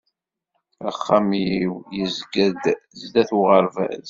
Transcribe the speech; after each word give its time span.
Axxam-iw 0.89 1.73
yezga-d 1.97 2.63
zdat 3.01 3.29
uɣerbaz. 3.39 3.99